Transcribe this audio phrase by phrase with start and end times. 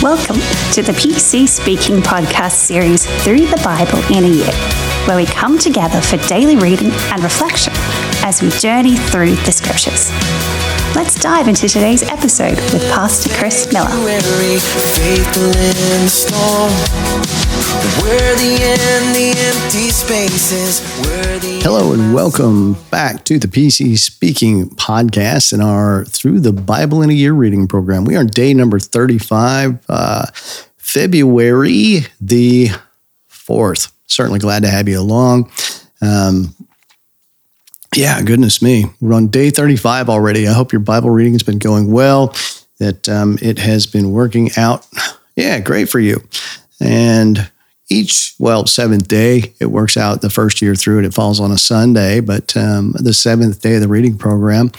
[0.00, 0.36] Welcome
[0.74, 4.52] to the PC Speaking podcast series Through the Bible in a Year,
[5.08, 7.72] where we come together for daily reading and reflection
[8.22, 10.12] as we journey through the scriptures.
[10.94, 13.90] Let's dive into today's episode with Pastor Chris Miller.
[21.62, 27.10] Hello and welcome back to the PC Speaking podcast and our Through the Bible in
[27.10, 28.04] a Year reading program.
[28.04, 30.26] We are day number 35, uh,
[30.76, 32.70] February the
[33.30, 33.92] 4th.
[34.06, 35.52] Certainly glad to have you along.
[36.02, 36.56] Um,
[37.94, 38.86] yeah, goodness me.
[39.00, 40.48] We're on day 35 already.
[40.48, 42.34] I hope your Bible reading has been going well,
[42.78, 44.86] that um, it has been working out.
[45.36, 46.20] Yeah, great for you.
[46.80, 47.48] And
[47.90, 51.04] each, well, seventh day, it works out the first year through it.
[51.04, 54.70] It falls on a Sunday, but um, the seventh day of the reading program,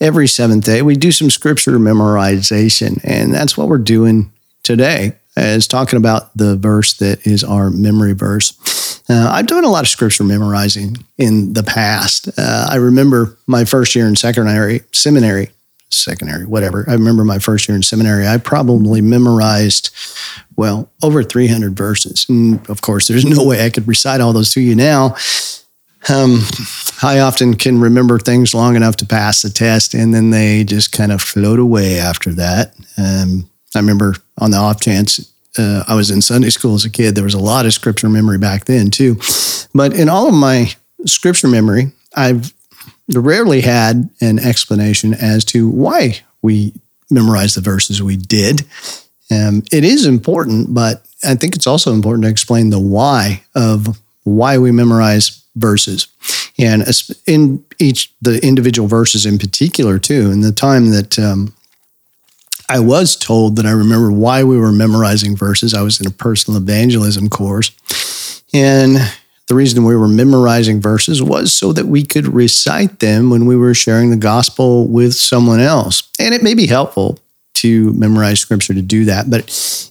[0.00, 3.00] every seventh day, we do some scripture memorization.
[3.04, 4.30] And that's what we're doing
[4.62, 8.54] today, is talking about the verse that is our memory verse.
[9.10, 12.28] Uh, I've done a lot of scripture memorizing in the past.
[12.38, 15.50] Uh, I remember my first year in secondary, seminary,
[15.94, 16.84] secondary, whatever.
[16.88, 18.26] I remember my first year in seminary.
[18.26, 19.90] I probably memorized,
[20.56, 22.26] well, over 300 verses.
[22.28, 25.16] And of course, there's no way I could recite all those to you now.
[26.08, 26.40] Um,
[27.02, 30.90] I often can remember things long enough to pass the test, and then they just
[30.90, 32.74] kind of float away after that.
[32.98, 36.90] Um, I remember on the off chance uh, I was in Sunday school as a
[36.90, 39.16] kid, there was a lot of scripture memory back then too.
[39.74, 40.72] But in all of my
[41.06, 42.52] scripture memory, I've
[43.08, 46.72] rarely had an explanation as to why we
[47.10, 48.64] memorized the verses we did.
[49.30, 54.00] Um, it is important, but I think it's also important to explain the why of
[54.24, 56.06] why we memorize verses.
[56.58, 56.84] And
[57.26, 61.54] in each, the individual verses in particular, too, and the time that um,
[62.68, 65.74] I was told that I remember why we were memorizing verses.
[65.74, 67.70] I was in a personal evangelism course.
[68.54, 68.98] And
[69.48, 73.56] the reason we were memorizing verses was so that we could recite them when we
[73.56, 76.04] were sharing the gospel with someone else.
[76.18, 77.18] And it may be helpful
[77.54, 79.42] to memorize scripture to do that, but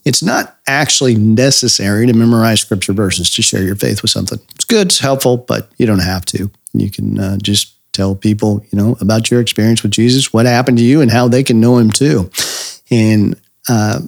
[0.04, 4.40] it's not actually necessary to memorize scripture verses to share your faith with something.
[4.56, 6.52] It's good, it's helpful, but you don't have to.
[6.74, 10.78] You can uh, just tell people, you know, about your experience with Jesus, what happened
[10.78, 12.30] to you, and how they can know him too.
[12.90, 13.40] And
[13.70, 14.02] uh,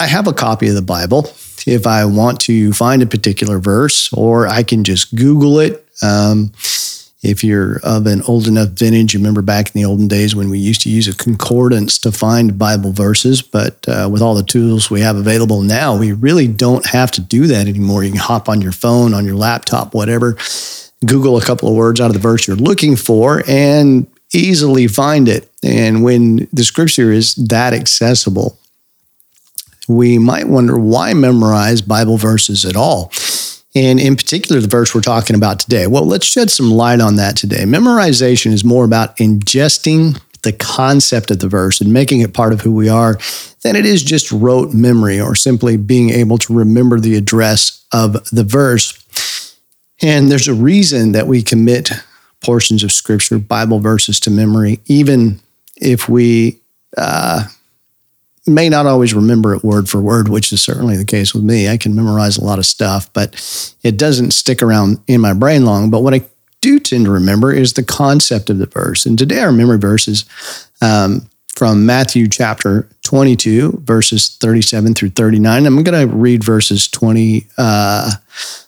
[0.00, 1.30] I have a copy of the Bible
[1.66, 5.84] if I want to find a particular verse, or I can just Google it.
[6.02, 6.52] Um,
[7.20, 10.50] if you're of an old enough vintage, you remember back in the olden days when
[10.50, 13.42] we used to use a concordance to find Bible verses.
[13.42, 17.20] But uh, with all the tools we have available now, we really don't have to
[17.20, 18.04] do that anymore.
[18.04, 20.36] You can hop on your phone, on your laptop, whatever,
[21.04, 25.28] Google a couple of words out of the verse you're looking for, and easily find
[25.28, 25.50] it.
[25.64, 28.58] And when the scripture is that accessible,
[29.88, 33.10] we might wonder why memorize Bible verses at all.
[33.74, 35.86] And in particular, the verse we're talking about today.
[35.86, 37.64] Well, let's shed some light on that today.
[37.64, 42.60] Memorization is more about ingesting the concept of the verse and making it part of
[42.60, 43.18] who we are
[43.62, 48.12] than it is just rote memory or simply being able to remember the address of
[48.30, 49.56] the verse.
[50.00, 51.90] And there's a reason that we commit
[52.40, 55.40] portions of scripture, Bible verses to memory, even
[55.76, 56.60] if we
[56.96, 57.44] uh,
[58.48, 61.68] may not always remember it word for word, which is certainly the case with me.
[61.68, 63.34] I can memorize a lot of stuff, but
[63.82, 65.90] it doesn't stick around in my brain long.
[65.90, 66.22] But what I
[66.60, 69.06] do tend to remember is the concept of the verse.
[69.06, 70.24] And today our memory verse is
[70.80, 75.66] um, from Matthew chapter 22, verses 37 through 39.
[75.66, 77.46] I'm going to read verses 20.
[77.56, 78.12] Uh,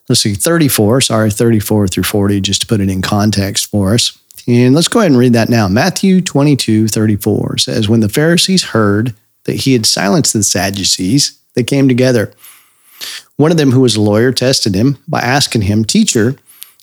[0.08, 4.18] let's see, 34, sorry, 34 through 40, just to put it in context for us.
[4.48, 5.68] And let's go ahead and read that now.
[5.68, 9.14] Matthew 22, 34 says, When the Pharisees heard
[9.44, 12.32] that he had silenced the Sadducees, they came together.
[13.36, 16.36] One of them, who was a lawyer, tested him by asking him, Teacher,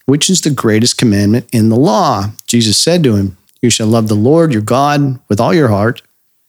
[0.05, 2.31] which is the greatest commandment in the law?
[2.47, 6.01] Jesus said to him, You shall love the Lord your God with all your heart,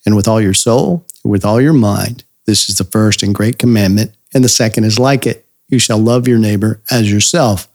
[0.06, 2.24] and with all your soul, and with all your mind.
[2.46, 5.98] This is the first and great commandment, and the second is like it you shall
[5.98, 7.68] love your neighbor as yourself.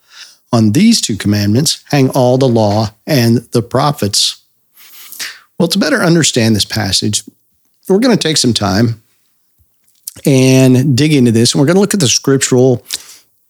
[0.52, 4.44] On these two commandments hang all the law and the prophets.
[5.58, 7.24] Well, to better understand this passage,
[7.90, 9.02] we're going to take some time
[10.26, 11.54] and dig into this.
[11.54, 12.86] And we're going to look at the scriptural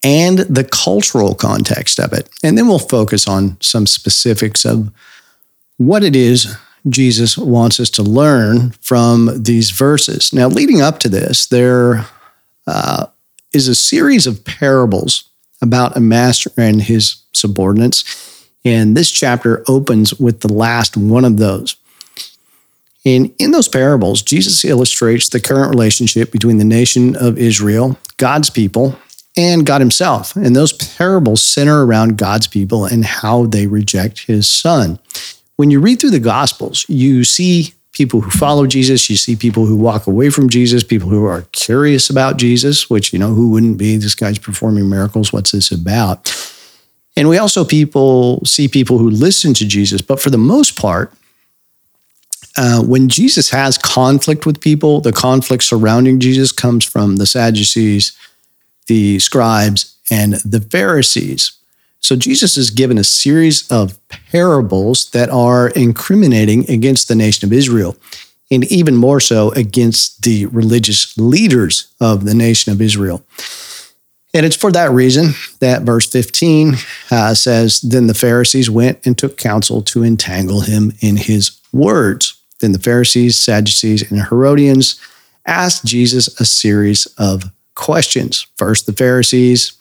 [0.04, 2.30] and the cultural context of it.
[2.44, 4.92] And then we'll focus on some specifics of
[5.78, 6.56] what it is
[6.90, 10.34] Jesus wants us to learn from these verses.
[10.34, 12.06] Now, leading up to this, there
[12.68, 13.08] uh,
[13.54, 15.30] is a series of parables
[15.62, 18.50] about a master and his subordinates.
[18.66, 21.78] And this chapter opens with the last one of those.
[23.06, 28.50] And in those parables, Jesus illustrates the current relationship between the nation of Israel, God's
[28.50, 28.98] people,
[29.36, 30.36] and God Himself.
[30.36, 35.00] And those parables center around God's people and how they reject His Son.
[35.56, 39.66] When you read through the Gospels, you see people who follow Jesus, you see people
[39.66, 43.52] who walk away from Jesus, people who are curious about Jesus, which, you know, who
[43.52, 43.98] wouldn't be?
[43.98, 45.32] This guy's performing miracles.
[45.32, 46.34] What's this about?
[47.16, 51.14] And we also people see people who listen to Jesus, but for the most part,
[52.56, 58.16] uh, when Jesus has conflict with people, the conflict surrounding Jesus comes from the Sadducees,
[58.88, 61.58] the scribes, and the Pharisees.
[62.00, 63.98] So Jesus is given a series of
[64.32, 67.96] parables that are incriminating against the nation of Israel,
[68.52, 73.26] and even more so against the religious leaders of the nation of Israel.
[74.34, 76.74] And it's for that reason that verse 15
[77.12, 82.40] uh, says, Then the Pharisees went and took counsel to entangle him in his words.
[82.64, 84.98] Then the Pharisees, Sadducees, and Herodians
[85.46, 88.48] asked Jesus a series of questions.
[88.56, 89.74] First, the Pharisees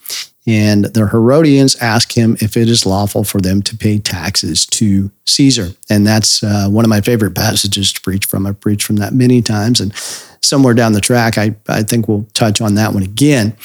[0.49, 5.13] and the Herodians ask him if it is lawful for them to pay taxes to
[5.27, 5.69] Caesar.
[5.89, 8.49] And that's uh, one of my favorite passages to preach from.
[8.49, 9.81] I've preached from that many times.
[9.81, 9.95] And
[10.41, 13.57] somewhere down the track, I, I think we'll touch on that one again.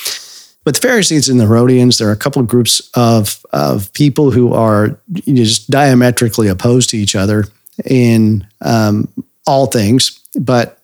[0.64, 4.30] But the Pharisees and the Herodians, there are a couple of groups of, of people
[4.30, 7.46] who are just diametrically opposed to each other
[7.86, 9.08] in um,
[9.46, 10.20] all things.
[10.40, 10.82] But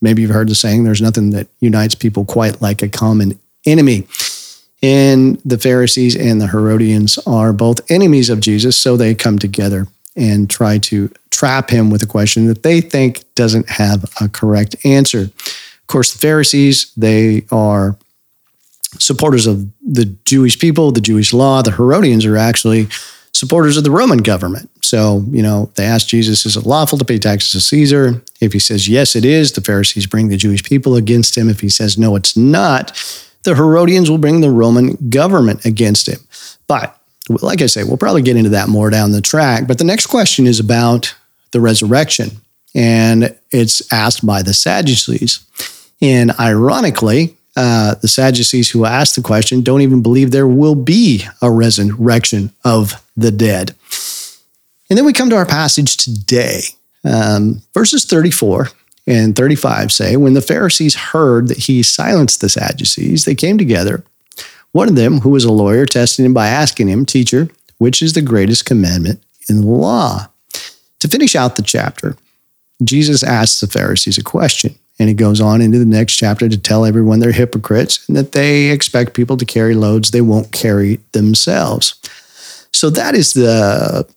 [0.00, 4.06] maybe you've heard the saying there's nothing that unites people quite like a common enemy.
[4.82, 9.88] And the Pharisees and the Herodians are both enemies of Jesus, so they come together
[10.14, 14.76] and try to trap him with a question that they think doesn't have a correct
[14.84, 15.20] answer.
[15.20, 17.96] Of course, the Pharisees, they are
[18.98, 21.62] supporters of the Jewish people, the Jewish law.
[21.62, 22.88] The Herodians are actually
[23.32, 24.70] supporters of the Roman government.
[24.82, 28.22] So, you know, they ask Jesus, is it lawful to pay taxes to Caesar?
[28.40, 31.48] If he says, yes, it is, the Pharisees bring the Jewish people against him.
[31.48, 32.92] If he says, no, it's not,
[33.44, 36.18] the Herodians will bring the Roman government against him.
[36.66, 36.98] But
[37.28, 39.66] like I say, we'll probably get into that more down the track.
[39.66, 41.14] But the next question is about
[41.52, 42.30] the resurrection,
[42.74, 45.40] and it's asked by the Sadducees.
[46.00, 51.24] And ironically, uh, the Sadducees who asked the question don't even believe there will be
[51.42, 53.74] a resurrection of the dead.
[54.88, 56.60] And then we come to our passage today,
[57.04, 58.68] um, verses 34
[59.08, 64.04] and 35 say, When the Pharisees heard that he silenced the Sadducees, they came together.
[64.70, 68.12] One of them, who was a lawyer, tested him by asking him, Teacher, which is
[68.12, 70.28] the greatest commandment in the law?
[71.00, 72.16] To finish out the chapter,
[72.84, 74.76] Jesus asks the Pharisees a question.
[74.98, 78.32] And he goes on into the next chapter to tell everyone they're hypocrites and that
[78.32, 81.94] they expect people to carry loads they won't carry themselves.
[82.72, 84.08] So that is the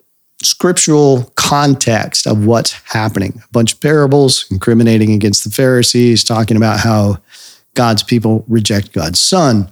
[0.44, 3.42] scriptural context of what's happening.
[3.44, 7.20] A bunch of parables incriminating against the Pharisees, talking about how
[7.76, 9.72] God's people reject God's Son.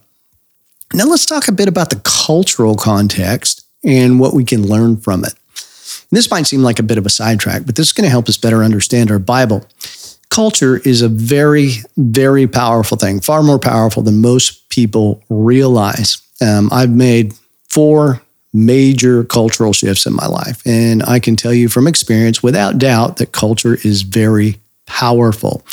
[0.94, 5.24] Now let's talk a bit about the cultural context and what we can learn from
[5.24, 5.34] it.
[6.12, 8.12] And this might seem like a bit of a sidetrack, but this is going to
[8.12, 9.66] help us better understand our Bible.
[10.30, 16.22] Culture is a very, very powerful thing, far more powerful than most people realize.
[16.42, 17.34] Um, I've made
[17.68, 18.22] four
[18.54, 20.62] major cultural shifts in my life.
[20.66, 25.64] And I can tell you from experience, without doubt, that culture is very powerful.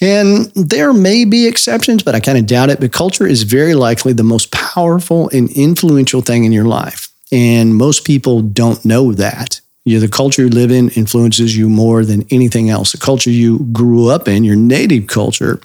[0.00, 2.80] And there may be exceptions, but I kind of doubt it.
[2.80, 7.08] But culture is very likely the most powerful and influential thing in your life.
[7.32, 9.59] And most people don't know that.
[9.84, 12.92] You the culture you live in influences you more than anything else.
[12.92, 15.60] The culture you grew up in, your native culture,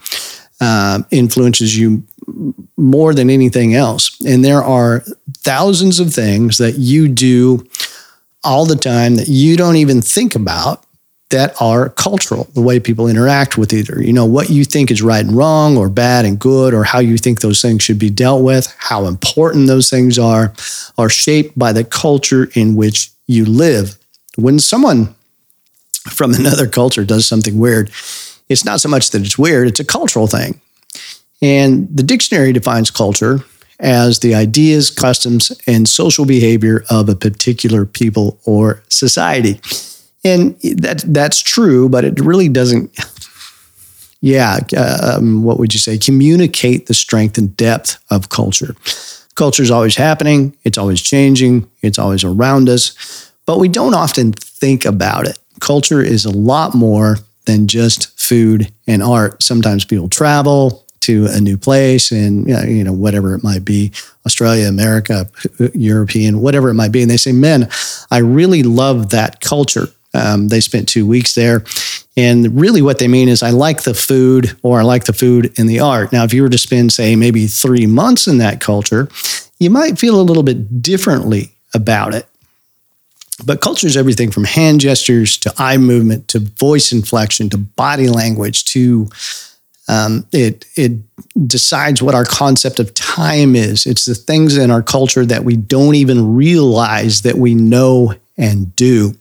[0.62, 2.04] uh, influences you
[2.78, 4.20] more than anything else.
[4.26, 5.04] And there are
[5.40, 7.68] thousands of things that you do
[8.44, 10.86] all the time that you don't even think about
[11.32, 15.02] that are cultural, the way people interact with either, you know, what you think is
[15.02, 18.12] right and wrong or bad and good, or how you think those things should be
[18.12, 20.54] dealt with, how important those things are,
[20.98, 23.98] are shaped by the culture in which you live.
[24.36, 25.16] When someone
[26.10, 27.92] from another culture does something weird,
[28.50, 30.62] it's not so much that it's weird, it's a cultural thing.
[31.42, 33.40] And the dictionary defines culture
[33.80, 39.60] as the ideas, customs, and social behavior of a particular people or society.
[40.24, 42.98] And that that's true, but it really doesn't.
[44.22, 46.00] Yeah, um, what would you say?
[46.00, 48.76] Communicate the strength and depth of culture.
[49.36, 50.58] Culture is always happening.
[50.64, 51.70] It's always changing.
[51.84, 55.38] It's always around us, but we don't often think about it.
[55.60, 59.42] Culture is a lot more than just food and art.
[59.44, 63.92] Sometimes people travel, to a new place and you know whatever it might be
[64.26, 65.30] australia america
[65.76, 67.70] european whatever it might be and they say man
[68.10, 71.64] i really love that culture Um, they spent two weeks there.
[72.18, 75.52] And really, what they mean is, I like the food or I like the food
[75.60, 76.14] and the art.
[76.14, 79.10] Now, if you were to spend, say, maybe three months in that culture,
[79.60, 82.26] you might feel a little bit differently about it.
[83.44, 88.08] But culture is everything from hand gestures to eye movement to voice inflection to body
[88.08, 89.10] language to
[89.88, 90.94] um, it it
[91.48, 93.86] decides what our concept of time is.
[93.86, 98.76] It's the things in our culture that we don't even realize that we know and
[98.76, 99.16] do.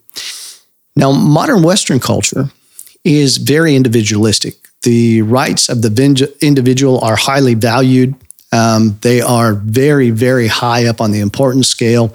[0.97, 2.51] Now, modern Western culture
[3.03, 4.55] is very individualistic.
[4.83, 8.15] The rights of the individual are highly valued.
[8.53, 12.15] Um, they are very, very high up on the importance scale.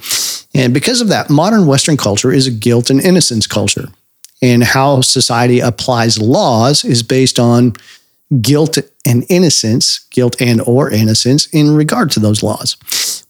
[0.54, 3.90] And because of that, modern Western culture is a guilt and innocence culture.
[4.42, 7.74] And how society applies laws is based on
[8.42, 12.78] guilt and innocence, guilt and or innocence in regard to those laws.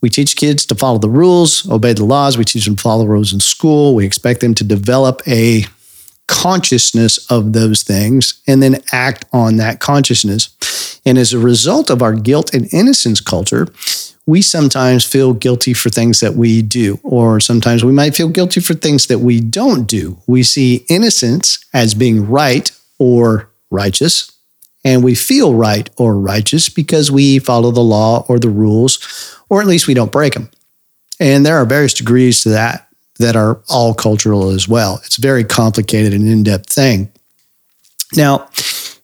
[0.02, 2.38] We teach kids to follow the rules, obey the laws.
[2.38, 3.96] We teach them to follow the rules in school.
[3.96, 5.66] We expect them to develop a
[6.28, 11.00] consciousness of those things and then act on that consciousness.
[11.06, 13.68] And as a result of our guilt and innocence culture,
[14.30, 18.60] we sometimes feel guilty for things that we do, or sometimes we might feel guilty
[18.60, 20.20] for things that we don't do.
[20.28, 24.32] We see innocence as being right or righteous,
[24.86, 29.62] and we feel right or righteous because we follow the law or the rules, or
[29.62, 30.52] at least we don't break them.
[31.20, 35.02] And there are various degrees to that that are all cultural as well.
[35.06, 37.12] It's a very complicated and in depth thing.
[38.16, 38.48] Now,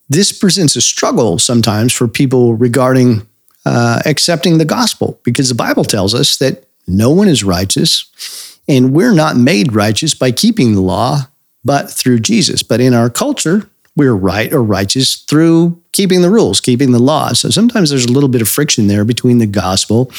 [0.07, 3.27] this presents a struggle sometimes for people regarding
[3.65, 8.93] uh, accepting the gospel because the Bible tells us that no one is righteous and
[8.93, 11.21] we're not made righteous by keeping the law,
[11.63, 12.63] but through Jesus.
[12.63, 17.31] But in our culture, we're right or righteous through keeping the rules, keeping the law.
[17.31, 20.11] So sometimes there's a little bit of friction there between the gospel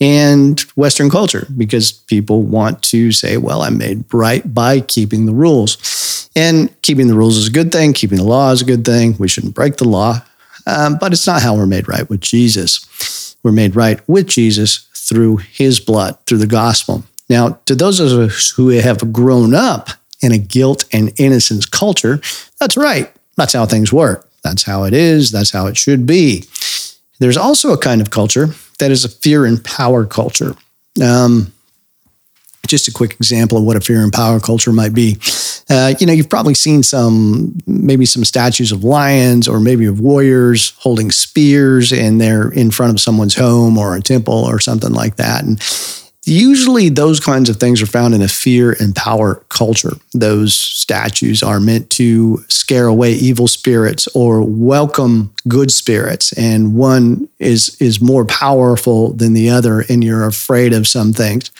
[0.00, 5.32] and Western culture because people want to say, well, I'm made right by keeping the
[5.32, 6.30] rules.
[6.34, 9.16] And keeping the rules is a good thing, keeping the law is a good thing.
[9.18, 10.22] We shouldn't break the law.
[10.66, 13.36] Um, but it's not how we're made right with Jesus.
[13.42, 17.04] We're made right with Jesus through his blood, through the gospel.
[17.28, 19.90] Now, to those of us who have grown up
[20.20, 22.20] in a guilt and innocence culture,
[22.58, 23.12] that's right.
[23.36, 24.28] That's how things work.
[24.44, 25.30] That's how it is.
[25.30, 26.44] That's how it should be.
[27.18, 30.54] There's also a kind of culture that is a fear and power culture.
[31.02, 31.52] Um,
[32.66, 35.18] just a quick example of what a fear and power culture might be.
[35.68, 40.00] Uh, you know, you've probably seen some, maybe some statues of lions or maybe of
[40.00, 44.92] warriors holding spears and they're in front of someone's home or a temple or something
[44.92, 45.44] like that.
[45.44, 45.60] And
[46.24, 49.94] Usually, those kinds of things are found in a fear and power culture.
[50.12, 57.28] Those statues are meant to scare away evil spirits or welcome good spirits, and one
[57.40, 61.50] is is more powerful than the other, and you're afraid of some things.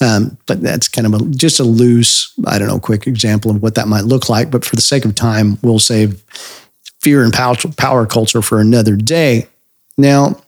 [0.00, 3.62] Um, but that's kind of a, just a loose, I don't know, quick example of
[3.62, 4.50] what that might look like.
[4.50, 6.20] But for the sake of time, we'll save
[7.00, 9.46] fear and power, power culture for another day.
[9.96, 10.42] Now,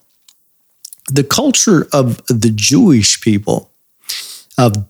[1.13, 3.69] the culture of the Jewish people
[4.57, 4.87] of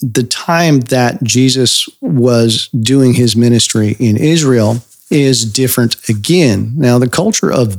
[0.00, 4.78] the time that Jesus was doing his ministry in Israel
[5.10, 6.72] is different again.
[6.76, 7.78] Now, the culture of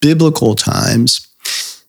[0.00, 1.28] biblical times,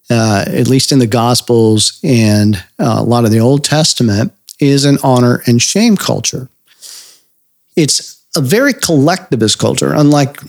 [0.09, 4.85] uh, at least in the Gospels and uh, a lot of the Old Testament, is
[4.85, 6.49] an honor and shame culture.
[7.75, 10.39] It's a very collectivist culture, unlike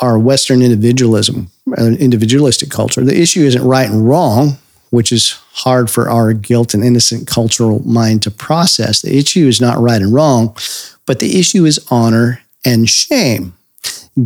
[0.00, 3.04] our Western individualism, uh, individualistic culture.
[3.04, 4.58] The issue isn't right and wrong,
[4.90, 9.02] which is hard for our guilt and innocent cultural mind to process.
[9.02, 10.56] The issue is not right and wrong,
[11.06, 13.54] but the issue is honor and shame.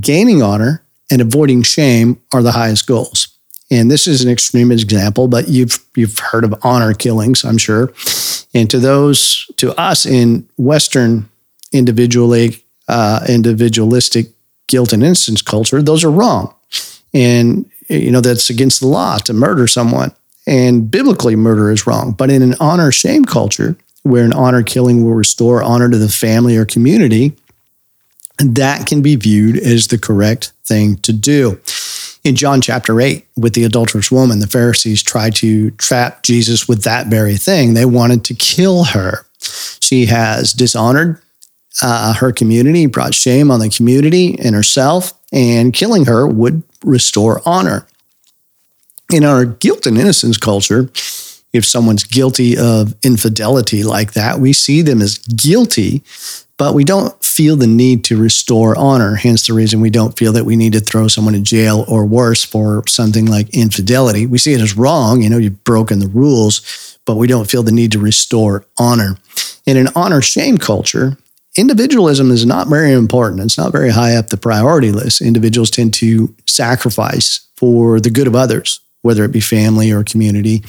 [0.01, 3.29] Gaining honor and avoiding shame are the highest goals.
[3.71, 7.93] And this is an extreme example, but you've you've heard of honor killings, I'm sure.
[8.55, 11.29] And to those, to us in Western
[11.73, 14.27] individually uh, individualistic
[14.73, 16.53] guilt and innocence culture, those are wrong.
[17.13, 20.13] And you know that's against the law to murder someone.
[20.47, 22.13] And biblically, murder is wrong.
[22.13, 26.09] But in an honor shame culture, where an honor killing will restore honor to the
[26.09, 27.37] family or community,
[28.39, 31.61] that can be viewed as the correct thing to do.
[32.25, 36.83] In John chapter 8, with the adulterous woman, the Pharisees tried to trap Jesus with
[36.85, 37.75] that very thing.
[37.75, 39.27] They wanted to kill her.
[39.81, 41.21] She has dishonored
[41.81, 47.41] uh, her community, brought shame on the community and herself, and killing her would restore
[47.47, 47.87] honor
[49.13, 50.91] in our guilt and innocence culture,
[51.53, 56.03] if someone's guilty of infidelity like that, we see them as guilty,
[56.57, 59.17] but we don't feel the need to restore honor.
[59.17, 62.07] Hence the reason we don't feel that we need to throw someone in jail or
[62.07, 64.25] worse for something like infidelity.
[64.25, 65.21] We see it as wrong.
[65.21, 69.19] You know, you've broken the rules, but we don't feel the need to restore honor.
[69.67, 71.19] In an honor shame culture,
[71.57, 73.43] individualism is not very important.
[73.43, 75.21] It's not very high up the priority list.
[75.21, 80.63] Individuals tend to sacrifice for the good of others, whether it be family or community.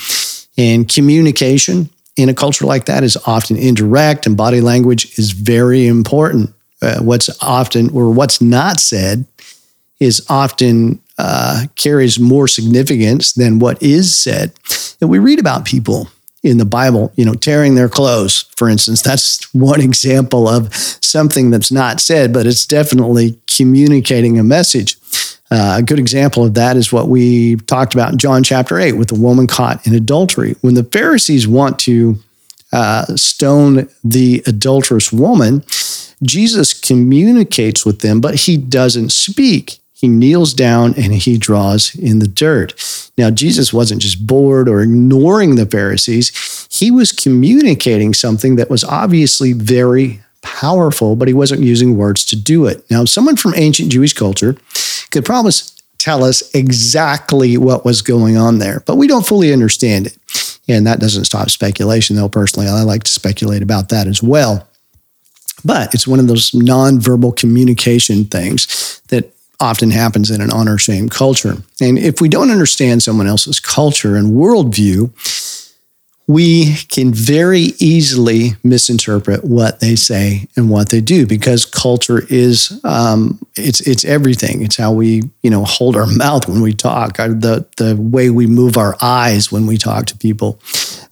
[0.58, 5.88] And communication in a culture like that is often indirect, and body language is very
[5.88, 6.54] important.
[6.82, 9.26] Uh, what's often or what's not said
[10.00, 14.54] is often uh, carries more significance than what is said.
[15.00, 16.10] And we read about people
[16.44, 19.02] in the Bible, you know, tearing their clothes, for instance.
[19.02, 24.98] That's one example of something that's not said, but it's definitely communicating a message.
[25.50, 28.94] Uh, a good example of that is what we talked about in John chapter 8
[28.94, 30.56] with the woman caught in adultery.
[30.62, 32.18] When the Pharisees want to
[32.72, 35.64] uh, stone the adulterous woman,
[36.24, 42.20] Jesus communicates with them, but he doesn't speak he kneels down and he draws in
[42.20, 42.74] the dirt.
[43.18, 48.84] Now, Jesus wasn't just bored or ignoring the Pharisees, he was communicating something that was
[48.84, 52.84] obviously very powerful, but he wasn't using words to do it.
[52.92, 54.58] Now, someone from ancient Jewish culture
[55.10, 55.54] could probably
[56.00, 60.18] tell us exactly what was going on there, but we don't fully understand it.
[60.68, 62.68] And that doesn't stop speculation, though, personally.
[62.68, 64.68] I like to speculate about that as well.
[65.64, 71.10] But it's one of those nonverbal communication things that often happens in an honor shame
[71.10, 71.58] culture.
[71.82, 75.12] And if we don't understand someone else's culture and worldview,
[76.28, 82.80] we can very easily misinterpret what they say and what they do because culture is
[82.86, 84.64] um, it's it's everything.
[84.64, 88.30] It's how we you know hold our mouth when we talk, uh, the the way
[88.30, 90.60] we move our eyes when we talk to people,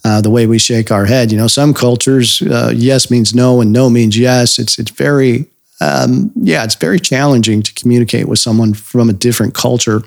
[0.06, 1.32] uh, the way we shake our head.
[1.32, 4.60] You know, some cultures uh, yes means no and no means yes.
[4.60, 5.48] It's it's very
[5.82, 10.04] um, yeah, it's very challenging to communicate with someone from a different culture.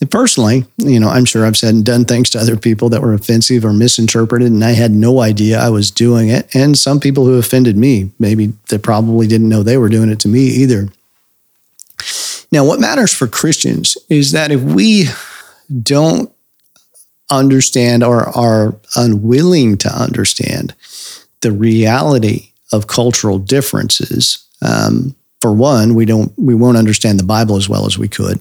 [0.00, 3.02] And personally, you know, I'm sure I've said and done things to other people that
[3.02, 6.54] were offensive or misinterpreted, and I had no idea I was doing it.
[6.54, 10.20] And some people who offended me, maybe they probably didn't know they were doing it
[10.20, 10.88] to me either.
[12.52, 15.06] Now, what matters for Christians is that if we
[15.82, 16.30] don't
[17.28, 20.76] understand or are unwilling to understand
[21.40, 27.56] the reality of cultural differences, um, for one, we don't we won't understand the Bible
[27.56, 28.40] as well as we could.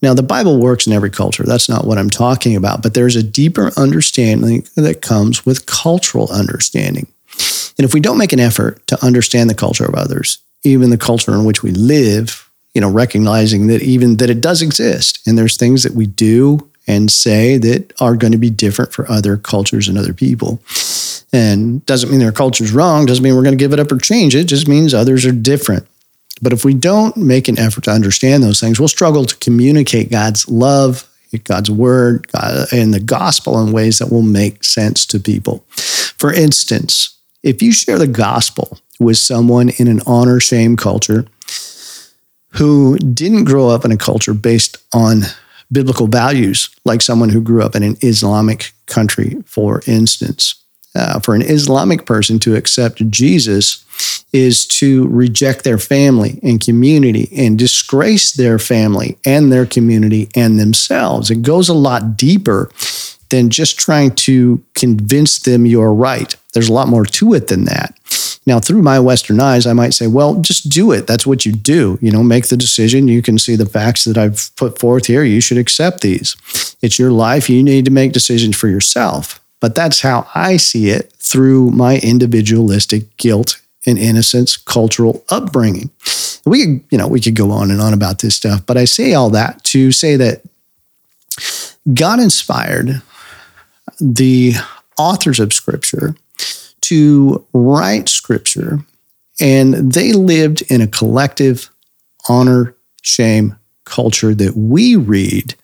[0.00, 1.42] Now, the Bible works in every culture.
[1.42, 6.30] That's not what I'm talking about, but there's a deeper understanding that comes with cultural
[6.30, 7.08] understanding.
[7.78, 10.98] And if we don't make an effort to understand the culture of others, even the
[10.98, 15.36] culture in which we live, you know, recognizing that even that it does exist and
[15.36, 19.36] there's things that we do and say that are going to be different for other
[19.36, 20.60] cultures and other people.
[21.32, 23.98] And doesn't mean their culture's wrong, doesn't mean we're going to give it up or
[23.98, 25.86] change it, just means others are different.
[26.40, 30.10] But if we don't make an effort to understand those things, we'll struggle to communicate
[30.10, 31.08] God's love,
[31.44, 35.64] God's word, God, and the gospel in ways that will make sense to people.
[35.68, 41.26] For instance, if you share the gospel with someone in an honor shame culture
[42.52, 45.22] who didn't grow up in a culture based on
[45.70, 50.57] biblical values, like someone who grew up in an Islamic country, for instance,
[50.94, 53.84] uh, for an Islamic person to accept Jesus
[54.32, 60.58] is to reject their family and community and disgrace their family and their community and
[60.58, 61.30] themselves.
[61.30, 62.70] It goes a lot deeper
[63.30, 66.34] than just trying to convince them you're right.
[66.52, 67.94] There's a lot more to it than that.
[68.46, 71.06] Now, through my Western eyes, I might say, well, just do it.
[71.06, 71.98] That's what you do.
[72.00, 73.06] You know, make the decision.
[73.06, 75.22] You can see the facts that I've put forth here.
[75.22, 76.34] You should accept these.
[76.80, 77.50] It's your life.
[77.50, 79.40] You need to make decisions for yourself.
[79.60, 85.90] But that's how I see it through my individualistic guilt and innocence cultural upbringing.
[86.44, 88.84] We could, you know, we could go on and on about this stuff, but I
[88.84, 90.42] say all that to say that
[91.92, 93.02] God inspired
[94.00, 94.54] the
[94.98, 96.14] authors of scripture
[96.82, 98.80] to write scripture
[99.40, 101.70] and they lived in a collective
[102.28, 105.54] honor shame culture that we read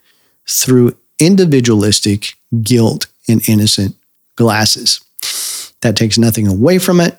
[0.49, 3.97] through individualistic guilt and innocent
[4.37, 5.01] glasses.
[5.81, 7.19] That takes nothing away from it,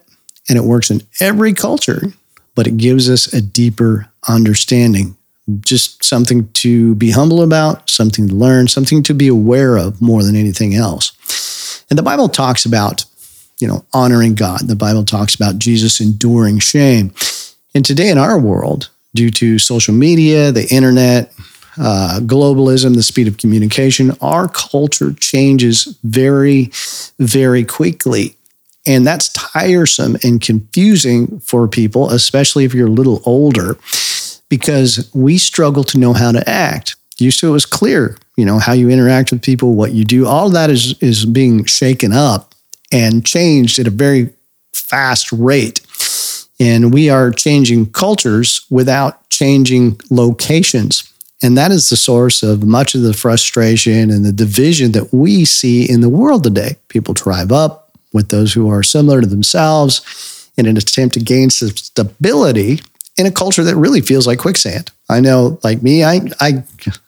[0.50, 2.14] and it works in every culture,
[2.56, 5.16] but it gives us a deeper understanding.
[5.60, 10.24] Just something to be humble about, something to learn, something to be aware of more
[10.24, 11.86] than anything else.
[11.90, 13.06] And the Bible talks about,
[13.60, 14.62] you know, honoring God.
[14.62, 17.14] The Bible talks about Jesus enduring shame.
[17.76, 21.32] And today in our world, due to social media, the internet,
[21.78, 26.72] uh, globalism, the speed of communication, our culture changes very,
[27.20, 28.38] very quickly.
[28.88, 33.78] And that's tiresome and confusing for people, especially if you're a little older,
[34.48, 36.96] because we struggle to know how to act.
[37.18, 40.28] Used to it was clear, you know, how you interact with people, what you do,
[40.28, 42.54] all that is is being shaken up
[42.92, 44.34] and changed at a very
[44.74, 45.82] fast rate.
[46.60, 51.12] And we are changing cultures without changing locations.
[51.44, 55.46] And that is the source of much of the frustration and the division that we
[55.46, 56.78] see in the world today.
[56.88, 61.50] People drive up with those who are similar to themselves in an attempt to gain
[61.50, 62.80] stability
[63.18, 64.92] in a culture that really feels like quicksand.
[65.10, 66.64] I know, like me, I I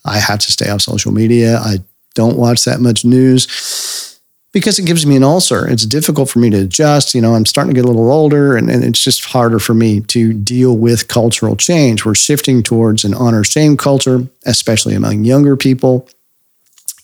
[0.06, 1.58] I have to stay off social media.
[1.60, 1.78] I
[2.13, 4.16] don't watch that much news
[4.58, 5.67] because it gives me an ulcer.
[5.67, 7.13] It's difficult for me to adjust.
[7.13, 9.74] You know, I'm starting to get a little older and, and it's just harder for
[9.74, 12.06] me to deal with cultural change.
[12.06, 16.10] We're shifting towards an honor shame culture, especially among younger people.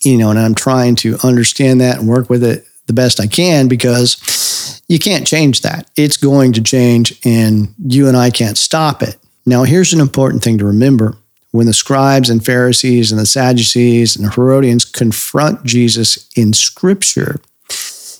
[0.02, 3.26] You know, and I'm trying to understand that and work with it the best I
[3.26, 5.88] can because you can't change that.
[5.96, 9.16] It's going to change and you and I can't stop it.
[9.46, 11.16] Now, here's an important thing to remember.
[11.54, 17.40] When the scribes and Pharisees and the Sadducees and Herodians confront Jesus in scripture,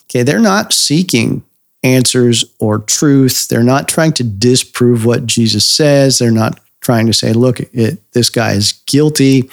[0.04, 1.42] okay, they're not seeking
[1.82, 3.48] answers or truth.
[3.48, 6.20] They're not trying to disprove what Jesus says.
[6.20, 9.50] They're not trying to say, look, it, this guy is guilty.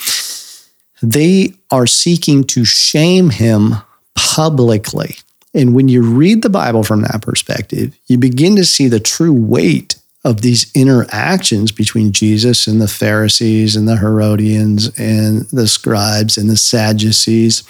[1.02, 3.78] They are seeking to shame him
[4.14, 5.16] publicly.
[5.56, 9.34] And when you read the Bible from that perspective, you begin to see the true
[9.34, 16.38] weight of these interactions between Jesus and the Pharisees and the Herodians and the scribes
[16.38, 17.64] and the Sadducees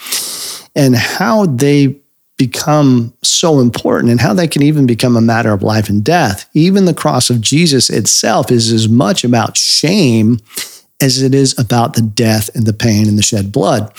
[0.75, 1.95] and how they
[2.37, 6.49] become so important and how they can even become a matter of life and death.
[6.53, 10.39] Even the cross of Jesus itself is as much about shame
[11.01, 13.93] as it is about the death and the pain and the shed blood.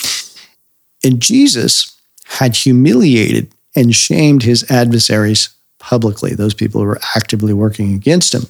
[1.04, 5.50] And Jesus had humiliated and shamed his adversaries
[5.82, 8.46] publicly, those people who were actively working against him.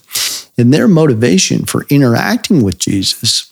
[0.57, 3.51] And their motivation for interacting with Jesus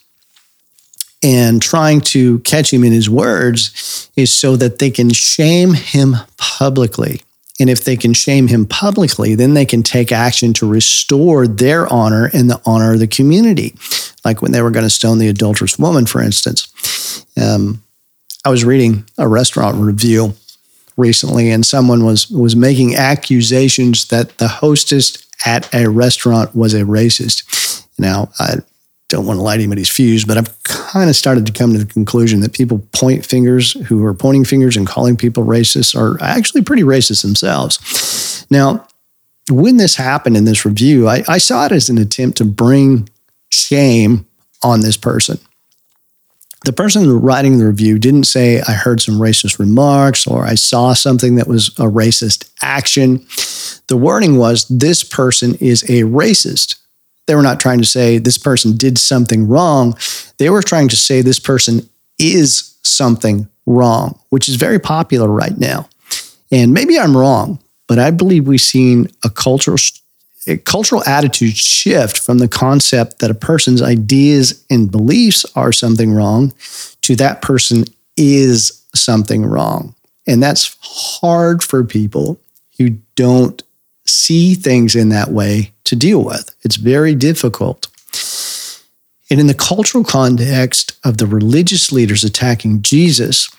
[1.23, 6.17] and trying to catch him in his words is so that they can shame him
[6.37, 7.23] publicly.
[7.59, 11.91] And if they can shame him publicly, then they can take action to restore their
[11.93, 13.75] honor and the honor of the community.
[14.25, 17.25] Like when they were going to stone the adulterous woman, for instance.
[17.41, 17.83] Um,
[18.45, 20.35] I was reading a restaurant review
[21.01, 26.83] recently, and someone was was making accusations that the hostess at a restaurant was a
[26.83, 27.87] racist.
[27.99, 28.57] Now, I
[29.09, 31.93] don't want to light anybody's fuse, but I've kind of started to come to the
[31.93, 36.63] conclusion that people point fingers who are pointing fingers and calling people racist are actually
[36.63, 38.47] pretty racist themselves.
[38.51, 38.87] Now,
[39.51, 43.09] when this happened in this review, I, I saw it as an attempt to bring
[43.51, 44.27] shame
[44.63, 45.39] on this person
[46.65, 50.93] the person writing the review didn't say, I heard some racist remarks or I saw
[50.93, 53.27] something that was a racist action.
[53.87, 56.77] The wording was, this person is a racist.
[57.27, 59.97] They were not trying to say this person did something wrong.
[60.39, 65.57] They were trying to say this person is something wrong, which is very popular right
[65.57, 65.89] now.
[66.53, 69.79] And maybe I'm wrong, but I believe we've seen a cultural
[70.47, 76.13] a cultural attitude shift from the concept that a person's ideas and beliefs are something
[76.13, 76.53] wrong
[77.03, 77.85] to that person
[78.17, 79.95] is something wrong.
[80.27, 82.41] And that's hard for people
[82.79, 83.63] who don't
[84.07, 86.55] see things in that way to deal with.
[86.63, 87.87] It's very difficult.
[89.31, 93.51] And in the cultural context of the religious leaders attacking Jesus,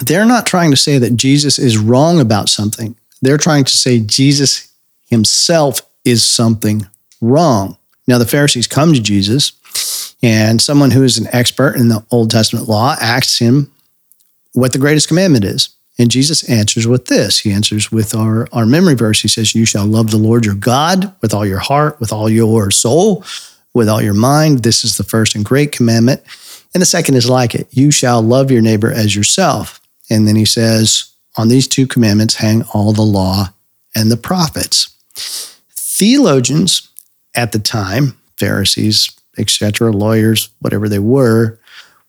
[0.00, 2.96] they're not trying to say that Jesus is wrong about something.
[3.22, 4.69] They're trying to say Jesus
[5.10, 6.86] himself is something
[7.20, 7.76] wrong.
[8.06, 12.30] Now, the Pharisees come to Jesus, and someone who is an expert in the Old
[12.30, 13.70] Testament law asks him
[14.52, 15.70] what the greatest commandment is.
[15.98, 17.40] And Jesus answers with this.
[17.40, 19.20] He answers with our, our memory verse.
[19.20, 22.30] He says, You shall love the Lord your God with all your heart, with all
[22.30, 23.22] your soul,
[23.74, 24.62] with all your mind.
[24.62, 26.22] This is the first and great commandment.
[26.72, 29.80] And the second is like it you shall love your neighbor as yourself.
[30.08, 33.48] And then he says, On these two commandments hang all the law
[33.94, 34.96] and the prophets.
[35.70, 36.88] Theologians
[37.34, 41.58] at the time, Pharisees, etc., lawyers, whatever they were,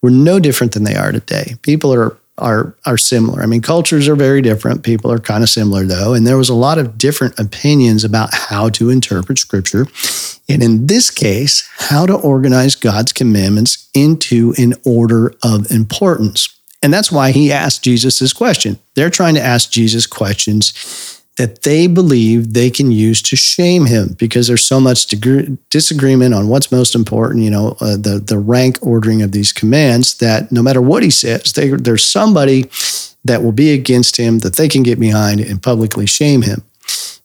[0.01, 1.55] were no different than they are today.
[1.61, 3.41] People are are are similar.
[3.41, 4.83] I mean, cultures are very different.
[4.83, 8.33] People are kind of similar though, and there was a lot of different opinions about
[8.33, 9.85] how to interpret scripture.
[10.49, 16.49] And in this case, how to organize God's commandments into an order of importance.
[16.83, 18.79] And that's why he asked Jesus this question.
[18.95, 24.15] They're trying to ask Jesus questions that they believe they can use to shame him
[24.19, 25.07] because there's so much
[25.69, 30.15] disagreement on what's most important, you know, uh, the, the rank ordering of these commands
[30.17, 32.69] that no matter what he says, they, there's somebody
[33.23, 36.63] that will be against him that they can get behind and publicly shame him.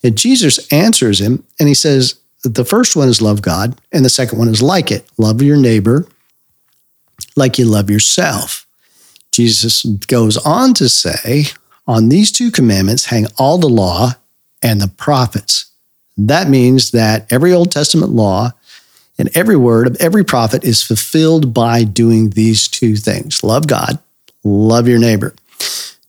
[0.05, 4.11] And Jesus answers him and he says, the first one is love God, and the
[4.11, 6.07] second one is like it love your neighbor
[7.35, 8.67] like you love yourself.
[9.33, 11.47] Jesus goes on to say,
[11.87, 14.13] on these two commandments hang all the law
[14.63, 15.67] and the prophets.
[16.17, 18.53] That means that every Old Testament law
[19.19, 23.99] and every word of every prophet is fulfilled by doing these two things love God,
[24.45, 25.35] love your neighbor.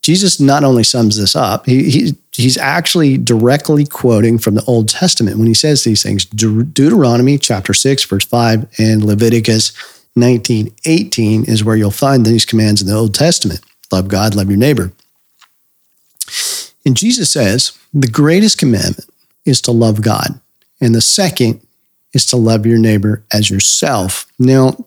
[0.02, 4.88] Jesus not only sums this up, he, he, he's actually directly quoting from the Old
[4.88, 6.24] Testament when he says these things.
[6.24, 9.74] De- Deuteronomy chapter 6, verse 5, and Leviticus
[10.16, 13.60] 19, 18 is where you'll find these commands in the Old Testament
[13.92, 14.92] love God, love your neighbor.
[16.88, 19.10] And Jesus says the greatest commandment
[19.44, 20.40] is to love God,
[20.80, 21.60] and the second
[22.14, 24.26] is to love your neighbor as yourself.
[24.40, 24.86] Now,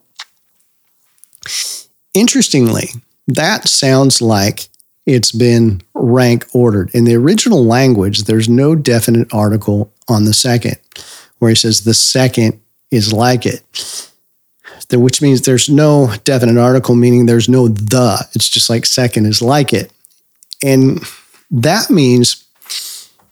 [2.15, 2.89] interestingly,
[3.27, 4.67] that sounds like
[5.05, 6.89] it's been rank ordered.
[6.95, 10.77] In the original language, there's no definite article on the second,
[11.37, 12.59] where he says the second
[12.89, 14.09] is like it,
[14.91, 18.27] which means there's no definite article, meaning there's no the.
[18.33, 19.93] It's just like second is like it.
[20.63, 21.05] And
[21.51, 22.47] that means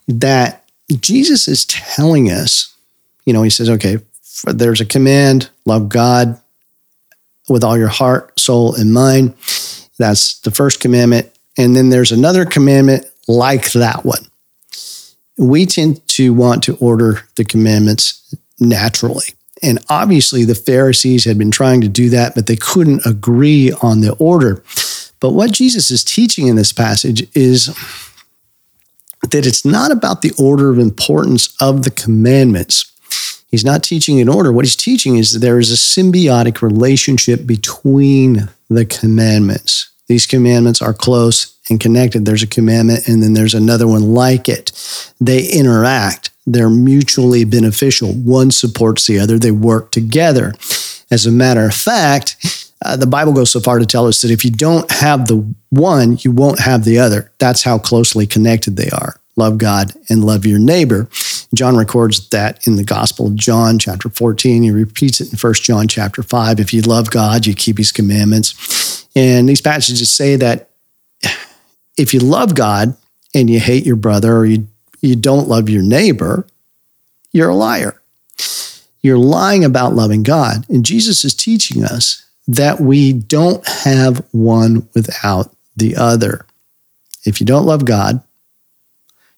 [0.07, 0.65] that
[0.99, 2.75] Jesus is telling us,
[3.25, 3.97] you know, he says, okay,
[4.45, 6.39] there's a command love God
[7.47, 9.33] with all your heart, soul, and mind.
[9.97, 11.31] That's the first commandment.
[11.57, 14.25] And then there's another commandment like that one.
[15.37, 19.25] We tend to want to order the commandments naturally.
[19.61, 24.01] And obviously, the Pharisees had been trying to do that, but they couldn't agree on
[24.01, 24.63] the order.
[25.19, 27.75] But what Jesus is teaching in this passage is
[29.21, 32.91] that it's not about the order of importance of the commandments.
[33.49, 34.51] He's not teaching in order.
[34.51, 39.89] What he's teaching is that there is a symbiotic relationship between the commandments.
[40.07, 42.25] These commandments are close and connected.
[42.25, 44.71] There's a commandment and then there's another one like it.
[45.19, 48.13] They interact, they're mutually beneficial.
[48.13, 50.53] One supports the other, they work together.
[51.11, 54.31] As a matter of fact, uh, the Bible goes so far to tell us that
[54.31, 57.31] if you don't have the one, you won't have the other.
[57.37, 59.19] That's how closely connected they are.
[59.35, 61.09] Love God and love your neighbor.
[61.53, 64.63] John records that in the Gospel of John, chapter 14.
[64.63, 66.59] He repeats it in 1 John, chapter 5.
[66.59, 69.07] If you love God, you keep his commandments.
[69.15, 70.69] And these passages say that
[71.97, 72.95] if you love God
[73.33, 74.67] and you hate your brother or you,
[75.01, 76.45] you don't love your neighbor,
[77.31, 78.01] you're a liar.
[79.01, 80.65] You're lying about loving God.
[80.69, 86.45] And Jesus is teaching us that we don't have one without the other.
[87.23, 88.21] If you don't love God,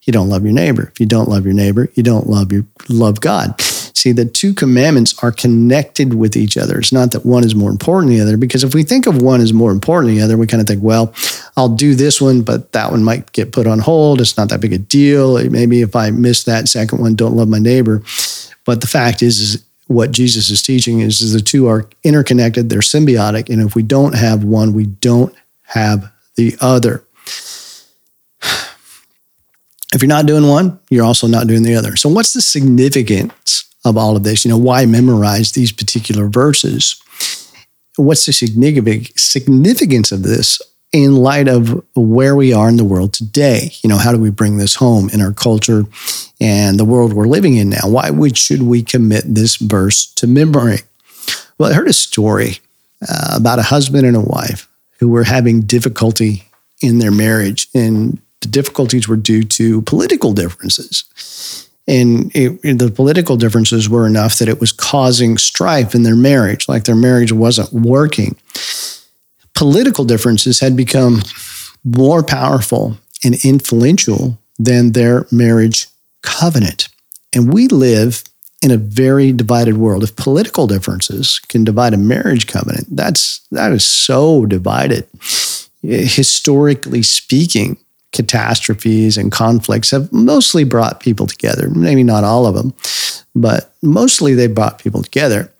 [0.03, 0.89] you don't love your neighbor.
[0.93, 3.59] If you don't love your neighbor, you don't love your love God.
[3.61, 6.79] See, the two commandments are connected with each other.
[6.79, 9.21] It's not that one is more important than the other, because if we think of
[9.21, 11.13] one as more important than the other, we kind of think, well,
[11.57, 14.21] I'll do this one, but that one might get put on hold.
[14.21, 15.37] It's not that big a deal.
[15.49, 18.01] Maybe if I miss that second one, don't love my neighbor.
[18.65, 22.69] But the fact is, is what Jesus is teaching is, is the two are interconnected,
[22.69, 23.49] they're symbiotic.
[23.49, 27.03] And if we don't have one, we don't have the other.
[29.93, 31.97] If you're not doing one, you're also not doing the other.
[31.97, 34.45] So, what's the significance of all of this?
[34.45, 36.95] You know, why memorize these particular verses?
[37.97, 43.71] What's the significance of this in light of where we are in the world today?
[43.81, 45.85] You know, how do we bring this home in our culture
[46.39, 47.87] and the world we're living in now?
[47.87, 50.79] Why would, should we commit this verse to memory?
[51.57, 52.59] Well, I heard a story
[53.07, 54.67] uh, about a husband and a wife
[54.99, 56.43] who were having difficulty
[56.81, 57.67] in their marriage.
[57.73, 61.69] And the difficulties were due to political differences.
[61.87, 66.67] And it, the political differences were enough that it was causing strife in their marriage,
[66.67, 68.35] like their marriage wasn't working.
[69.61, 71.21] Political differences had become
[71.83, 75.85] more powerful and influential than their marriage
[76.23, 76.89] covenant.
[77.31, 78.23] And we live
[78.63, 80.01] in a very divided world.
[80.01, 85.07] If political differences can divide a marriage covenant, that's that is so divided.
[85.83, 87.77] Historically speaking,
[88.13, 91.69] catastrophes and conflicts have mostly brought people together.
[91.69, 92.73] Maybe not all of them,
[93.35, 95.51] but mostly they brought people together.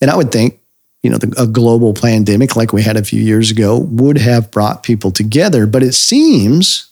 [0.00, 0.58] And I would think,
[1.06, 4.50] you know, the, a global pandemic like we had a few years ago would have
[4.50, 6.90] brought people together, but it seems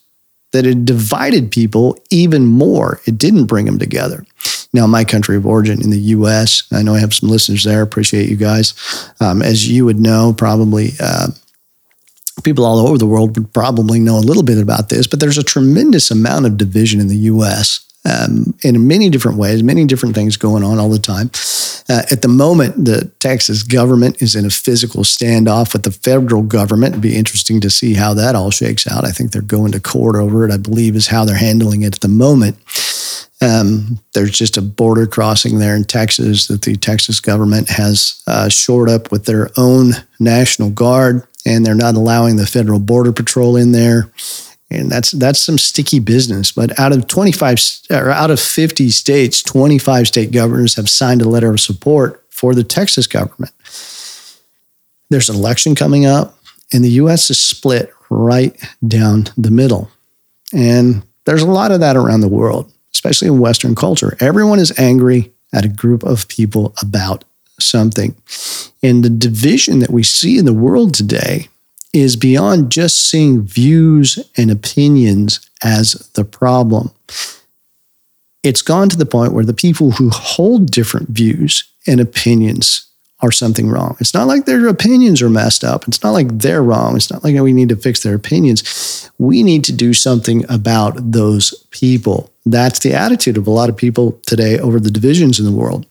[0.52, 3.00] that it divided people even more.
[3.06, 4.24] It didn't bring them together.
[4.72, 7.82] Now, my country of origin in the US, I know I have some listeners there,
[7.82, 8.72] appreciate you guys.
[9.18, 11.26] Um, as you would know, probably uh,
[12.44, 15.38] people all over the world would probably know a little bit about this, but there's
[15.38, 20.14] a tremendous amount of division in the US um, in many different ways, many different
[20.14, 21.30] things going on all the time.
[21.88, 26.42] Uh, at the moment, the Texas government is in a physical standoff with the federal
[26.42, 26.92] government.
[26.92, 29.04] It'd be interesting to see how that all shakes out.
[29.04, 31.94] I think they're going to court over it, I believe, is how they're handling it
[31.94, 32.56] at the moment.
[33.40, 38.48] Um, there's just a border crossing there in Texas that the Texas government has uh,
[38.48, 43.56] shored up with their own National Guard and they're not allowing the federal border patrol
[43.56, 44.10] in there.
[44.70, 46.50] And that's that's some sticky business.
[46.50, 47.58] But out of 25
[47.90, 52.54] or out of 50 states, 25 state governors have signed a letter of support for
[52.54, 53.52] the Texas government.
[55.10, 56.38] There's an election coming up,
[56.72, 59.90] and the US is split right down the middle.
[60.52, 64.16] And there's a lot of that around the world, especially in Western culture.
[64.20, 67.24] Everyone is angry at a group of people about
[67.60, 68.16] something.
[68.82, 71.48] And the division that we see in the world today
[71.94, 76.90] is beyond just seeing views and opinions as the problem.
[78.42, 83.30] It's gone to the point where the people who hold different views and opinions are
[83.30, 83.96] something wrong.
[84.00, 85.86] It's not like their opinions are messed up.
[85.86, 86.96] It's not like they're wrong.
[86.96, 89.10] It's not like we need to fix their opinions.
[89.18, 92.30] We need to do something about those people.
[92.44, 95.86] That's the attitude of a lot of people today over the divisions in the world.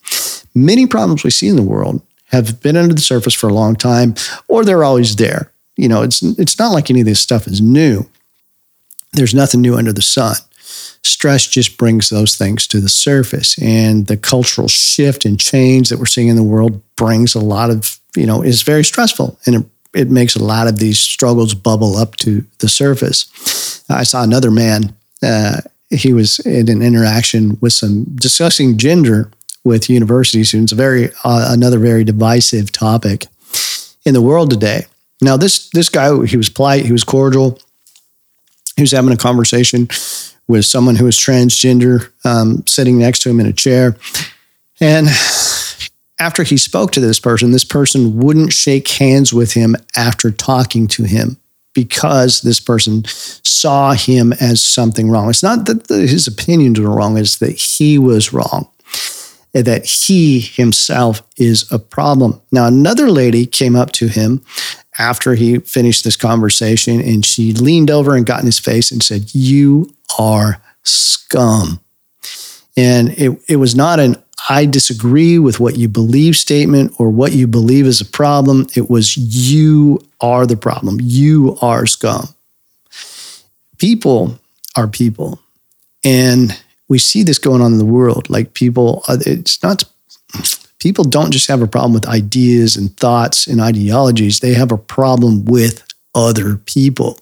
[0.54, 3.76] Many problems we see in the world have been under the surface for a long
[3.76, 4.16] time,
[4.50, 5.53] or they're always there.
[5.76, 8.08] You know, it's it's not like any of this stuff is new.
[9.14, 10.36] There's nothing new under the sun.
[11.04, 16.00] Stress just brings those things to the surface, and the cultural shift and change that
[16.00, 19.56] we're seeing in the world brings a lot of you know is very stressful, and
[19.56, 23.84] it, it makes a lot of these struggles bubble up to the surface.
[23.90, 24.96] I saw another man.
[25.22, 29.30] Uh, he was in an interaction with some discussing gender
[29.64, 30.72] with university students.
[30.72, 33.26] A very uh, another very divisive topic
[34.06, 34.86] in the world today.
[35.24, 37.60] Now this this guy he was polite, he was cordial,
[38.76, 39.88] he was having a conversation
[40.48, 43.96] with someone who was transgender um, sitting next to him in a chair,
[44.80, 45.08] and
[46.20, 50.88] after he spoke to this person, this person wouldn't shake hands with him after talking
[50.88, 51.38] to him
[51.74, 55.30] because this person saw him as something wrong.
[55.30, 58.70] It's not that his opinions were wrong, it's that he was wrong
[59.54, 62.42] that he himself is a problem.
[62.52, 64.44] Now, another lady came up to him
[64.98, 69.02] after he finished this conversation and she leaned over and got in his face and
[69.02, 71.80] said, You are scum.
[72.76, 74.18] And it, it was not an
[74.50, 78.68] I disagree with what you believe statement or what you believe is a problem.
[78.76, 80.98] It was you are the problem.
[81.02, 82.28] You are scum.
[83.78, 84.38] People
[84.76, 85.40] are people.
[86.04, 88.30] And we see this going on in the world.
[88.30, 89.86] Like people, uh, it's not,
[90.84, 94.78] people don't just have a problem with ideas and thoughts and ideologies, they have a
[94.78, 95.82] problem with
[96.14, 97.18] other people.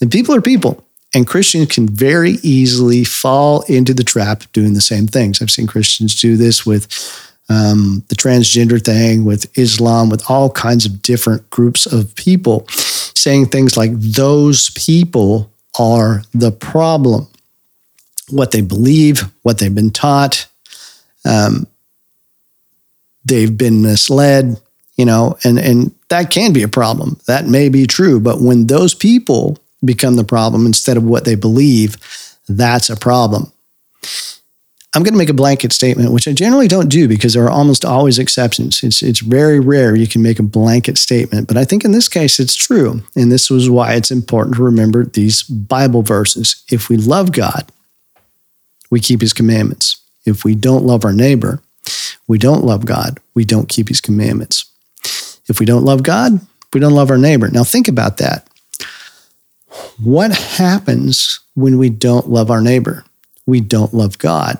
[0.00, 0.84] And people are people.
[1.14, 5.40] And Christians can very easily fall into the trap of doing the same things.
[5.40, 6.86] I've seen Christians do this with
[7.48, 13.46] um, the transgender thing, with Islam, with all kinds of different groups of people, saying
[13.46, 17.28] things like, those people are the problem
[18.28, 20.46] what they believe, what they've been taught.
[21.24, 21.66] Um,
[23.28, 24.60] they've been misled,
[24.96, 27.20] you know, and, and that can be a problem.
[27.26, 28.20] That may be true.
[28.20, 31.96] But when those people become the problem instead of what they believe,
[32.48, 33.52] that's a problem.
[34.94, 37.50] I'm going to make a blanket statement, which I generally don't do because there are
[37.50, 38.82] almost always exceptions.
[38.82, 42.08] It's, it's very rare you can make a blanket statement, but I think in this
[42.08, 43.02] case it's true.
[43.14, 46.64] And this was why it's important to remember these Bible verses.
[46.70, 47.70] If we love God,
[48.90, 50.00] we keep his commandments.
[50.24, 51.60] If we don't love our neighbor,
[52.26, 54.70] we don't love God, we don't keep his commandments.
[55.48, 56.40] If we don't love God,
[56.72, 57.48] we don't love our neighbor.
[57.48, 58.46] Now think about that.
[60.02, 63.04] What happens when we don't love our neighbor?
[63.46, 64.58] We don't love God.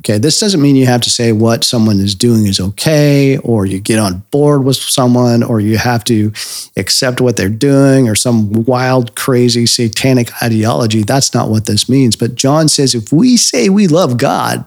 [0.00, 3.64] Okay, this doesn't mean you have to say what someone is doing is okay, or
[3.64, 6.32] you get on board with someone, or you have to
[6.76, 11.02] accept what they're doing, or some wild, crazy, satanic ideology.
[11.02, 12.14] That's not what this means.
[12.14, 14.66] But John says if we say we love God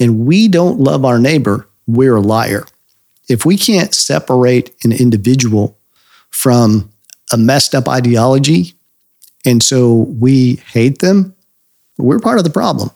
[0.00, 2.66] and we don't love our neighbor, we're a liar.
[3.28, 5.78] If we can't separate an individual
[6.30, 6.90] from
[7.32, 8.74] a messed up ideology,
[9.44, 11.34] and so we hate them,
[11.96, 12.90] we're part of the problem.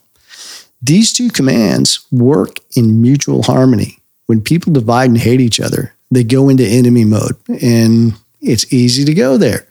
[0.82, 3.98] These two commands work in mutual harmony.
[4.26, 9.05] When people divide and hate each other, they go into enemy mode, and it's easy
[9.05, 9.66] to go there.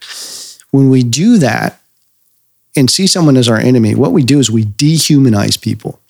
[0.70, 1.80] When we do that
[2.76, 6.00] and see someone as our enemy, what we do is we dehumanize people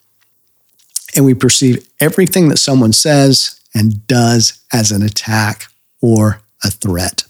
[1.15, 5.65] and we perceive everything that someone says and does as an attack
[6.01, 7.25] or a threat.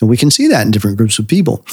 [0.00, 1.64] And we can see that in different groups of people.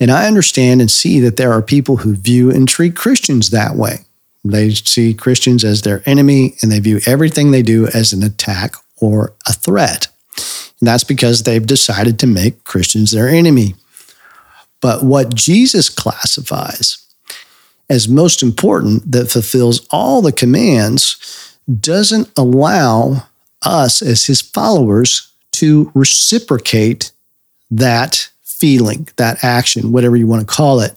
[0.00, 3.76] And I understand and see that there are people who view and treat Christians that
[3.76, 3.98] way.
[4.44, 8.74] They see Christians as their enemy and they view everything they do as an attack
[9.00, 10.08] or a threat.
[10.80, 13.76] And that's because they've decided to make Christians their enemy.
[14.80, 17.01] But what Jesus classifies
[17.92, 23.26] as most important, that fulfills all the commands, doesn't allow
[23.60, 27.12] us as his followers to reciprocate
[27.70, 30.96] that feeling, that action, whatever you want to call it.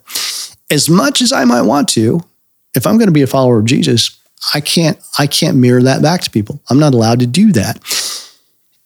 [0.71, 2.21] As much as I might want to,
[2.77, 4.17] if I'm going to be a follower of Jesus,
[4.53, 6.61] I can't I can't mirror that back to people.
[6.69, 7.77] I'm not allowed to do that.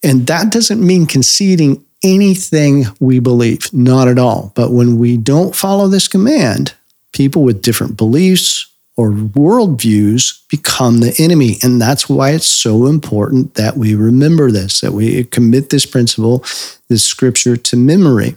[0.01, 4.51] And that doesn't mean conceding anything we believe, not at all.
[4.55, 6.73] But when we don't follow this command,
[7.13, 11.55] people with different beliefs or worldviews become the enemy.
[11.63, 16.43] And that's why it's so important that we remember this, that we commit this principle,
[16.89, 18.35] this scripture to memory.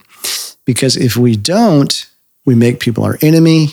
[0.64, 2.06] Because if we don't,
[2.44, 3.70] we make people our enemy.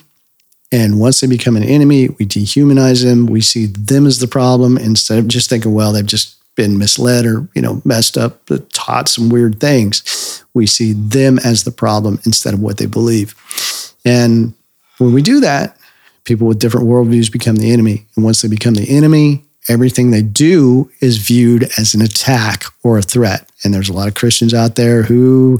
[0.72, 3.28] And once they become an enemy, we dehumanize them.
[3.28, 7.26] We see them as the problem instead of just thinking, well, they've just been misled
[7.26, 8.41] or you know messed up,
[8.74, 10.43] taught some weird things.
[10.54, 13.34] We see them as the problem instead of what they believe.
[14.04, 14.54] And
[15.00, 15.78] when we do that,
[16.26, 18.06] people with different worldviews become the enemy.
[18.16, 22.97] And once they become the enemy, everything they do is viewed as an attack or
[22.97, 23.50] a threat.
[23.64, 25.60] And there's a lot of Christians out there who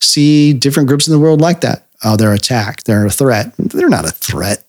[0.00, 1.86] see different groups in the world like that.
[2.04, 2.84] Oh, they're attacked.
[2.84, 3.52] They're a threat.
[3.56, 4.64] They're not a threat.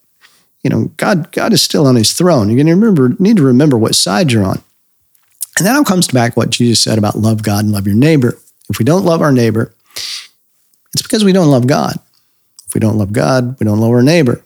[0.64, 2.50] You know, God, God is still on his throne.
[2.50, 4.62] You're going to remember, need to remember what side you're on.
[5.58, 8.38] And that all comes back what Jesus said about love God and love your neighbor.
[8.70, 9.74] If we don't love our neighbor,
[10.94, 11.98] it's because we don't love God.
[12.68, 14.42] If we don't love God, we don't love our neighbor,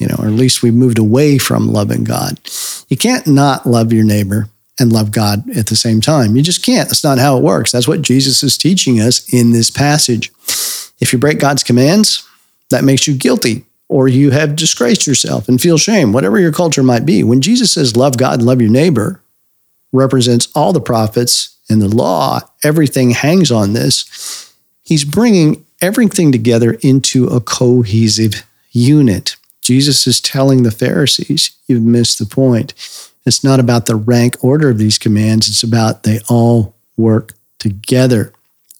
[0.00, 2.40] you know, or at least we've moved away from loving God.
[2.88, 4.48] You can't not love your neighbor
[4.80, 6.34] and love God at the same time.
[6.34, 6.88] You just can't.
[6.88, 7.70] That's not how it works.
[7.72, 10.32] That's what Jesus is teaching us in this passage.
[11.00, 12.28] If you break God's commands,
[12.70, 16.82] that makes you guilty or you have disgraced yourself and feel shame, whatever your culture
[16.82, 17.22] might be.
[17.22, 19.20] When Jesus says love God and love your neighbor,
[19.92, 24.50] represents all the prophets and the law, everything hangs on this.
[24.82, 29.36] He's bringing everything together into a cohesive unit.
[29.60, 32.72] Jesus is telling the Pharisees, you've missed the point.
[33.26, 38.32] It's not about the rank order of these commands, it's about they all work together.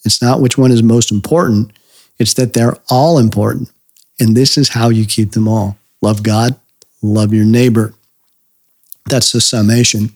[0.05, 1.73] It's not which one is most important,
[2.19, 3.71] it's that they're all important.
[4.19, 6.59] And this is how you keep them all love God,
[7.01, 7.95] love your neighbor.
[9.07, 10.11] That's the summation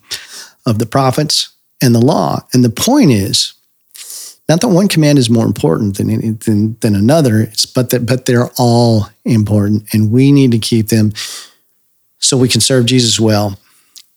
[0.65, 1.51] of the prophets
[1.83, 2.47] and the law.
[2.53, 3.56] And the point is,
[4.49, 8.51] not that one command is more important than, than, than another, but that but they're
[8.59, 11.13] all important, and we need to keep them
[12.19, 13.59] so we can serve Jesus well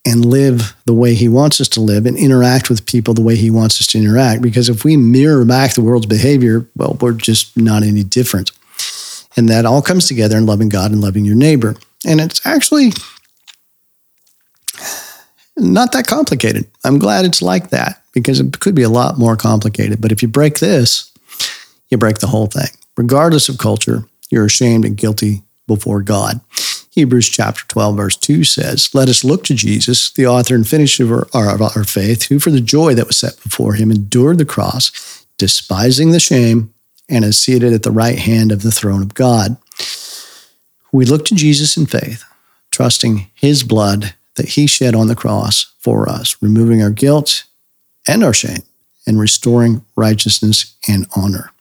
[0.05, 3.35] and live the way He wants us to live and interact with people the way
[3.35, 4.41] He wants us to interact.
[4.41, 8.51] Because if we mirror back the world's behavior, well, we're just not any different.
[9.35, 11.75] And that all comes together in loving God and loving your neighbor.
[12.05, 12.91] And it's actually
[15.57, 16.67] not that complicated.
[16.83, 20.01] I'm glad it's like that because it could be a lot more complicated.
[20.01, 21.11] But if you break this,
[21.89, 22.69] you break the whole thing.
[22.97, 26.41] Regardless of culture, you're ashamed and guilty before God.
[26.91, 31.21] Hebrews chapter 12, verse 2 says, Let us look to Jesus, the author and finisher
[31.21, 34.45] of our, our faith, who for the joy that was set before him endured the
[34.45, 36.73] cross, despising the shame,
[37.07, 39.57] and is seated at the right hand of the throne of God.
[40.91, 42.23] We look to Jesus in faith,
[42.71, 47.43] trusting his blood that he shed on the cross for us, removing our guilt
[48.07, 48.63] and our shame
[49.05, 51.51] and restoring righteousness and honor.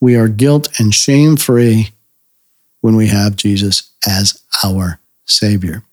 [0.00, 1.90] We are guilt and shame free
[2.80, 5.84] when we have Jesus as our Savior.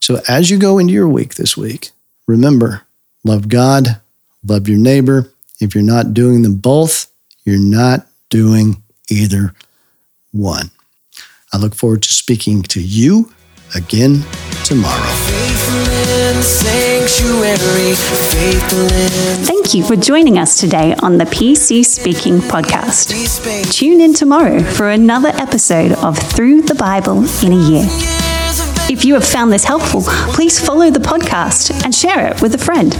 [0.00, 1.90] So as you go into your week this week,
[2.26, 2.82] remember
[3.24, 4.00] love God,
[4.44, 5.32] love your neighbor.
[5.60, 7.12] If you're not doing them both,
[7.44, 9.54] you're not doing either
[10.32, 10.70] one.
[11.52, 13.32] I look forward to speaking to you
[13.74, 14.24] again
[14.64, 15.29] tomorrow.
[19.44, 23.12] Thank you for joining us today on the PC Speaking podcast.
[23.70, 27.86] Tune in tomorrow for another episode of Through the Bible in a Year.
[28.90, 32.58] If you have found this helpful, please follow the podcast and share it with a
[32.58, 32.96] friend.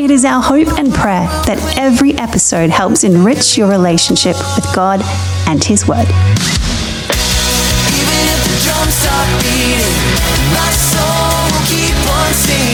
[0.00, 5.00] It is our hope and prayer that every episode helps enrich your relationship with God
[5.46, 6.08] and His Word
[8.92, 11.21] stop beating
[12.34, 12.71] I'm